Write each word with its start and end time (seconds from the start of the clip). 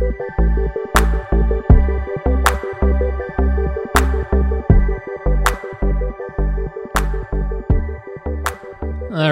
All 0.00 0.04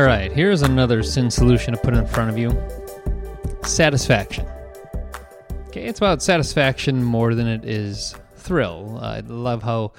right, 0.03 0.33
here's 0.33 0.63
another 0.63 1.05
sin 1.05 1.31
solution 1.31 1.73
to 1.73 1.81
put 1.81 1.95
in 1.95 2.05
front 2.09 2.31
of 2.31 2.39
you 2.39 2.51
satisfaction. 3.63 4.45
Okay, 5.68 5.84
it's 5.84 6.00
about 6.00 6.21
satisfaction 6.21 7.05
more 7.05 7.37
than 7.37 7.46
it 7.46 7.64
is 7.64 8.17
thrill. 8.35 8.98
I 9.01 9.21
love 9.21 9.62
how 9.62 9.93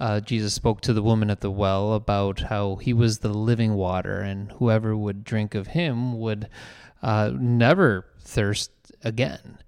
uh, 0.00 0.18
Jesus 0.18 0.52
spoke 0.52 0.80
to 0.80 0.92
the 0.92 1.02
woman 1.02 1.30
at 1.30 1.42
the 1.42 1.50
well 1.52 1.92
about 1.92 2.40
how 2.40 2.74
he 2.74 2.92
was 2.92 3.20
the 3.20 3.28
living 3.28 3.74
water, 3.74 4.18
and 4.18 4.50
whoever 4.50 4.96
would 4.96 5.22
drink 5.22 5.54
of 5.54 5.68
him 5.68 6.18
would 6.18 6.48
uh, 7.02 7.30
never 7.38 8.04
thirst 8.20 8.72
again. 9.04 9.58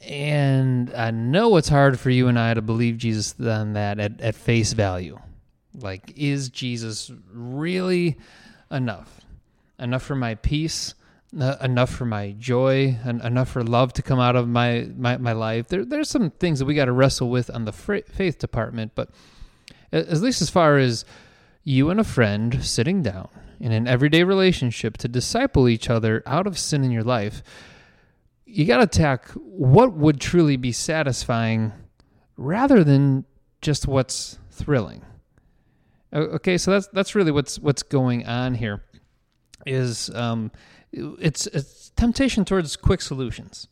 And 0.00 0.92
I 0.94 1.10
know 1.10 1.56
it's 1.56 1.68
hard 1.68 1.98
for 1.98 2.10
you 2.10 2.28
and 2.28 2.38
I 2.38 2.54
to 2.54 2.62
believe 2.62 2.98
Jesus 2.98 3.32
than 3.32 3.72
that 3.72 3.98
at, 3.98 4.20
at 4.20 4.34
face 4.34 4.72
value. 4.72 5.18
Like, 5.74 6.12
is 6.16 6.48
Jesus 6.48 7.10
really 7.32 8.16
enough? 8.70 9.20
Enough 9.78 10.02
for 10.02 10.14
my 10.14 10.36
peace? 10.36 10.94
Enough 11.32 11.90
for 11.90 12.04
my 12.04 12.32
joy? 12.38 12.96
En- 13.04 13.20
enough 13.20 13.50
for 13.50 13.62
love 13.62 13.92
to 13.94 14.02
come 14.02 14.20
out 14.20 14.36
of 14.36 14.48
my, 14.48 14.88
my, 14.96 15.16
my 15.16 15.32
life? 15.32 15.68
There, 15.68 15.84
there's 15.84 16.08
some 16.08 16.30
things 16.30 16.58
that 16.60 16.66
we 16.66 16.74
got 16.74 16.86
to 16.86 16.92
wrestle 16.92 17.28
with 17.28 17.50
on 17.50 17.64
the 17.64 17.72
fr- 17.72 18.06
faith 18.08 18.38
department, 18.38 18.92
but 18.94 19.10
at 19.92 20.20
least 20.20 20.40
as 20.40 20.50
far 20.50 20.78
as 20.78 21.04
you 21.64 21.90
and 21.90 21.98
a 21.98 22.04
friend 22.04 22.64
sitting 22.64 23.02
down 23.02 23.28
in 23.58 23.72
an 23.72 23.86
everyday 23.86 24.22
relationship 24.22 24.96
to 24.98 25.08
disciple 25.08 25.68
each 25.68 25.90
other 25.90 26.22
out 26.26 26.46
of 26.46 26.58
sin 26.58 26.84
in 26.84 26.90
your 26.90 27.02
life, 27.02 27.42
you 28.46 28.64
got 28.64 28.76
to 28.76 28.84
attack 28.84 29.28
what 29.32 29.92
would 29.92 30.20
truly 30.20 30.56
be 30.56 30.72
satisfying 30.72 31.72
rather 32.36 32.84
than 32.84 33.24
just 33.60 33.88
what's 33.88 34.38
thrilling. 34.50 35.04
Okay, 36.12 36.56
so 36.56 36.70
that's 36.70 36.86
that's 36.88 37.14
really 37.14 37.32
what's 37.32 37.58
what's 37.58 37.82
going 37.82 38.24
on 38.26 38.54
here. 38.54 38.84
Is 39.66 40.08
um, 40.14 40.52
it's 40.92 41.48
it's 41.48 41.90
temptation 41.96 42.44
towards 42.44 42.76
quick 42.76 43.00
solutions, 43.00 43.66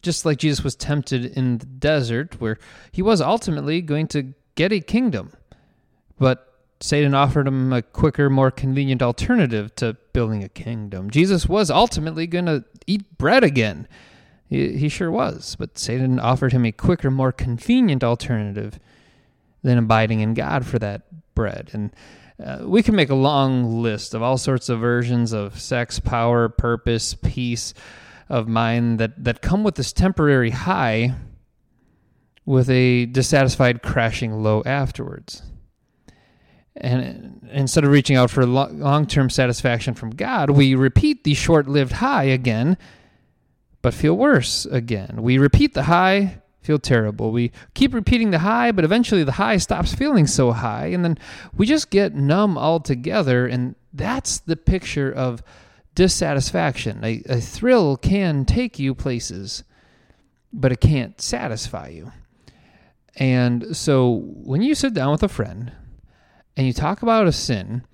just 0.00 0.24
like 0.24 0.38
Jesus 0.38 0.62
was 0.62 0.76
tempted 0.76 1.24
in 1.36 1.58
the 1.58 1.66
desert, 1.66 2.40
where 2.40 2.58
he 2.92 3.02
was 3.02 3.20
ultimately 3.20 3.82
going 3.82 4.06
to 4.08 4.32
get 4.54 4.72
a 4.72 4.80
kingdom, 4.80 5.32
but 6.18 6.55
Satan 6.80 7.14
offered 7.14 7.48
him 7.48 7.72
a 7.72 7.82
quicker, 7.82 8.28
more 8.28 8.50
convenient 8.50 9.02
alternative 9.02 9.74
to 9.76 9.96
building 10.12 10.44
a 10.44 10.48
kingdom. 10.48 11.10
Jesus 11.10 11.48
was 11.48 11.70
ultimately 11.70 12.26
going 12.26 12.46
to 12.46 12.64
eat 12.86 13.18
bread 13.18 13.42
again. 13.42 13.88
He, 14.46 14.76
he 14.76 14.88
sure 14.88 15.10
was, 15.10 15.56
but 15.58 15.78
Satan 15.78 16.20
offered 16.20 16.52
him 16.52 16.64
a 16.64 16.72
quicker, 16.72 17.10
more 17.10 17.32
convenient 17.32 18.04
alternative 18.04 18.78
than 19.62 19.78
abiding 19.78 20.20
in 20.20 20.34
God 20.34 20.66
for 20.66 20.78
that 20.78 21.02
bread. 21.34 21.70
And 21.72 21.92
uh, 22.44 22.58
we 22.66 22.82
can 22.82 22.94
make 22.94 23.10
a 23.10 23.14
long 23.14 23.82
list 23.82 24.14
of 24.14 24.22
all 24.22 24.36
sorts 24.36 24.68
of 24.68 24.78
versions 24.78 25.32
of 25.32 25.58
sex, 25.58 25.98
power, 25.98 26.48
purpose, 26.48 27.14
peace 27.14 27.72
of 28.28 28.46
mind 28.46 29.00
that, 29.00 29.24
that 29.24 29.40
come 29.40 29.64
with 29.64 29.76
this 29.76 29.92
temporary 29.92 30.50
high 30.50 31.14
with 32.44 32.68
a 32.68 33.06
dissatisfied 33.06 33.82
crashing 33.82 34.42
low 34.42 34.62
afterwards. 34.66 35.42
And 36.78 37.48
instead 37.52 37.84
of 37.84 37.90
reaching 37.90 38.16
out 38.16 38.30
for 38.30 38.44
long 38.44 39.06
term 39.06 39.30
satisfaction 39.30 39.94
from 39.94 40.10
God, 40.10 40.50
we 40.50 40.74
repeat 40.74 41.24
the 41.24 41.34
short 41.34 41.68
lived 41.68 41.92
high 41.92 42.24
again, 42.24 42.76
but 43.82 43.94
feel 43.94 44.14
worse 44.14 44.66
again. 44.66 45.22
We 45.22 45.38
repeat 45.38 45.74
the 45.74 45.84
high, 45.84 46.42
feel 46.60 46.78
terrible. 46.78 47.30
We 47.30 47.52
keep 47.74 47.94
repeating 47.94 48.30
the 48.30 48.40
high, 48.40 48.72
but 48.72 48.84
eventually 48.84 49.24
the 49.24 49.32
high 49.32 49.56
stops 49.56 49.94
feeling 49.94 50.26
so 50.26 50.52
high, 50.52 50.86
and 50.86 51.04
then 51.04 51.18
we 51.56 51.66
just 51.66 51.90
get 51.90 52.14
numb 52.14 52.58
altogether. 52.58 53.46
And 53.46 53.74
that's 53.92 54.38
the 54.38 54.56
picture 54.56 55.10
of 55.10 55.42
dissatisfaction. 55.94 57.02
A, 57.04 57.22
a 57.26 57.40
thrill 57.40 57.96
can 57.96 58.44
take 58.44 58.78
you 58.78 58.94
places, 58.94 59.64
but 60.52 60.72
it 60.72 60.80
can't 60.80 61.20
satisfy 61.20 61.88
you. 61.88 62.12
And 63.16 63.74
so 63.74 64.10
when 64.12 64.60
you 64.60 64.74
sit 64.74 64.92
down 64.92 65.12
with 65.12 65.22
a 65.22 65.28
friend 65.28 65.72
and 66.56 66.66
you 66.66 66.72
talk 66.72 67.02
about 67.02 67.26
a 67.26 67.32
sin, 67.32 67.84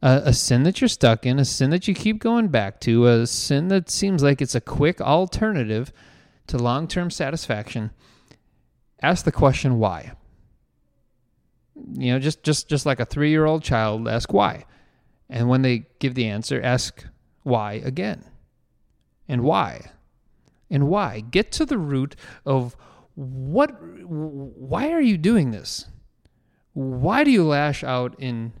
a, 0.00 0.22
a, 0.26 0.32
sin 0.32 0.62
that 0.62 0.80
you're 0.80 0.88
stuck 0.88 1.26
in, 1.26 1.38
a 1.38 1.44
sin 1.44 1.70
that 1.70 1.88
you 1.88 1.94
keep 1.94 2.20
going 2.20 2.48
back 2.48 2.80
to, 2.80 3.06
a 3.06 3.26
sin 3.26 3.68
that 3.68 3.90
seems 3.90 4.22
like 4.22 4.40
it's 4.40 4.54
a 4.54 4.60
quick 4.60 5.00
alternative 5.00 5.92
to 6.46 6.58
long 6.58 6.86
term 6.86 7.10
satisfaction, 7.10 7.90
ask 9.02 9.24
the 9.24 9.32
question 9.32 9.78
why. 9.78 10.12
You 11.94 12.12
know, 12.12 12.18
just 12.18 12.42
just 12.42 12.68
just 12.68 12.86
like 12.86 13.00
a 13.00 13.04
three 13.04 13.30
year 13.30 13.44
old 13.44 13.62
child, 13.62 14.06
ask 14.06 14.32
why, 14.32 14.66
and 15.28 15.48
when 15.48 15.62
they 15.62 15.86
give 15.98 16.14
the 16.14 16.26
answer, 16.26 16.60
ask 16.62 17.04
why 17.42 17.74
again, 17.84 18.24
and 19.26 19.42
why, 19.42 19.90
and 20.70 20.88
why. 20.88 21.20
Get 21.20 21.50
to 21.52 21.64
the 21.64 21.78
root 21.78 22.14
of 22.44 22.76
what. 23.14 23.70
Why 23.80 24.92
are 24.92 25.00
you 25.00 25.16
doing 25.16 25.50
this? 25.50 25.86
Why 26.74 27.24
do 27.24 27.30
you 27.30 27.44
lash 27.44 27.84
out 27.84 28.14
in 28.18 28.52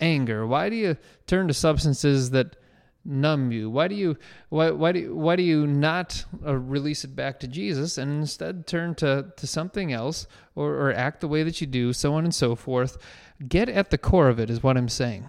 anger? 0.00 0.46
Why 0.46 0.68
do 0.68 0.76
you 0.76 0.96
turn 1.26 1.48
to 1.48 1.54
substances 1.54 2.30
that 2.30 2.56
numb 3.04 3.52
you? 3.52 3.70
Why 3.70 3.88
do 3.88 3.94
you 3.94 4.16
why 4.48 4.70
why 4.70 4.92
do 4.92 5.14
why 5.14 5.36
do 5.36 5.42
you 5.42 5.66
not 5.66 6.24
uh, 6.44 6.56
release 6.56 7.04
it 7.04 7.14
back 7.14 7.40
to 7.40 7.48
Jesus 7.48 7.98
and 7.98 8.20
instead 8.20 8.66
turn 8.66 8.94
to 8.96 9.32
to 9.36 9.46
something 9.46 9.92
else 9.92 10.26
or 10.54 10.74
or 10.74 10.92
act 10.92 11.20
the 11.20 11.28
way 11.28 11.42
that 11.42 11.60
you 11.60 11.66
do, 11.66 11.92
so 11.92 12.14
on 12.14 12.24
and 12.24 12.34
so 12.34 12.54
forth? 12.54 12.98
Get 13.46 13.68
at 13.68 13.90
the 13.90 13.98
core 13.98 14.28
of 14.28 14.40
it 14.40 14.50
is 14.50 14.62
what 14.62 14.76
I'm 14.76 14.88
saying. 14.88 15.28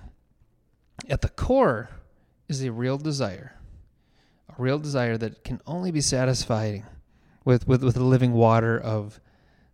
At 1.09 1.21
the 1.21 1.29
core 1.29 1.89
is 2.47 2.63
a 2.63 2.71
real 2.71 2.97
desire. 2.97 3.55
A 4.49 4.61
real 4.61 4.79
desire 4.79 5.17
that 5.17 5.43
can 5.43 5.61
only 5.65 5.91
be 5.91 6.01
satisfied 6.01 6.83
with 7.45 7.67
with, 7.67 7.83
with 7.83 7.95
the 7.95 8.03
living 8.03 8.33
water 8.33 8.77
of 8.79 9.19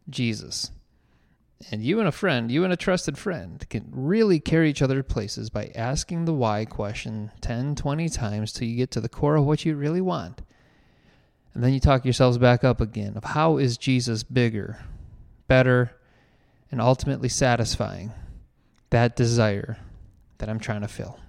Jesus. 0.09 0.71
And 1.71 1.83
you 1.83 1.99
and 1.99 2.07
a 2.07 2.11
friend, 2.11 2.51
you 2.51 2.63
and 2.63 2.71
a 2.71 2.77
trusted 2.77 3.17
friend, 3.17 3.67
can 3.69 3.87
really 3.91 4.39
carry 4.39 4.69
each 4.69 4.81
other 4.81 4.97
to 4.97 5.03
places 5.03 5.49
by 5.49 5.71
asking 5.73 6.25
the 6.25 6.33
why 6.33 6.65
question 6.65 7.31
10, 7.41 7.75
20 7.75 8.09
times 8.09 8.53
till 8.53 8.67
you 8.67 8.77
get 8.77 8.91
to 8.91 9.01
the 9.01 9.09
core 9.09 9.35
of 9.35 9.45
what 9.45 9.65
you 9.65 9.75
really 9.75 10.01
want. 10.01 10.41
And 11.53 11.63
then 11.63 11.73
you 11.73 11.79
talk 11.79 12.05
yourselves 12.05 12.37
back 12.37 12.63
up 12.63 12.79
again 12.79 13.17
of 13.17 13.23
how 13.23 13.57
is 13.57 13.77
Jesus 13.77 14.21
bigger, 14.21 14.77
better, 15.47 15.97
and 16.69 16.79
ultimately 16.79 17.29
satisfying 17.29 18.11
that 18.91 19.15
desire 19.15 19.77
that 20.37 20.49
I'm 20.49 20.59
trying 20.59 20.81
to 20.81 20.87
fill. 20.87 21.19